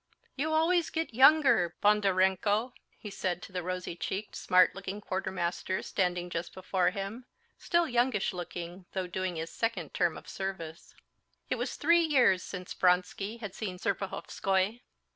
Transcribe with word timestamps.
"You 0.35 0.51
always 0.51 0.89
get 0.89 1.13
younger, 1.13 1.75
Bondarenko," 1.79 2.73
he 2.97 3.11
said 3.11 3.39
to 3.43 3.51
the 3.51 3.61
rosy 3.61 3.95
checked, 3.95 4.35
smart 4.35 4.73
looking 4.73 4.99
quartermaster 4.99 5.83
standing 5.83 6.31
just 6.31 6.55
before 6.55 6.89
him, 6.89 7.25
still 7.59 7.87
youngish 7.87 8.33
looking 8.33 8.87
though 8.93 9.05
doing 9.05 9.35
his 9.35 9.51
second 9.51 9.93
term 9.93 10.17
of 10.17 10.27
service. 10.27 10.95
It 11.51 11.57
was 11.59 11.75
three 11.75 12.01
years 12.01 12.41
since 12.41 12.73
Vronsky 12.73 13.37
had 13.41 13.53
seen 13.53 13.77
Serpuhovskoy. 13.77 14.79